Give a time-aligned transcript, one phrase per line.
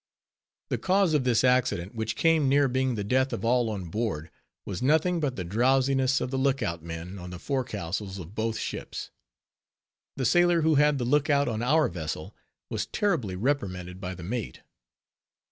[0.69, 4.31] The cause of this accident, which came near being the death of all on board,
[4.65, 8.57] was nothing but the drowsiness of the look out men on the forecastles of both
[8.57, 9.11] ships.
[10.17, 12.35] The sailor who had the look out on our vessel
[12.67, 14.61] was terribly reprimanded by the mate.